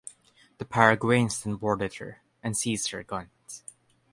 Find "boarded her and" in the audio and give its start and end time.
1.57-2.57